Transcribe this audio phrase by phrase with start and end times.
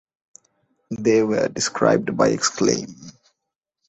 [0.89, 2.87] They were described by Exclaim!